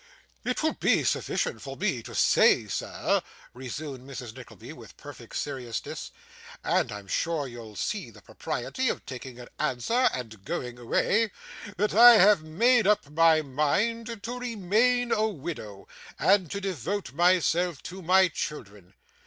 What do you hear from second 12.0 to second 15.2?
have made up my mind to remain